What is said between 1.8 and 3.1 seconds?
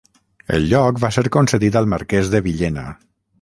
al Marquès de Villena.